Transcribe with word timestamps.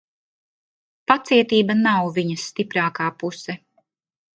Pacietība 1.11 1.77
nav 1.85 2.13
viņas 2.19 2.49
stiprākā 2.49 3.15
puse. 3.23 3.63